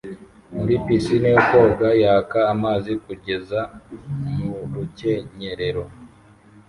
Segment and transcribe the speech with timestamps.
[0.55, 3.59] muri pisine yo koga yaka amazi kugeza
[4.37, 5.83] mu rukenyerero